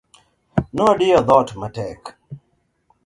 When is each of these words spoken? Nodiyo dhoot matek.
Nodiyo 0.77 1.19
dhoot 1.27 1.49
matek. 1.59 2.01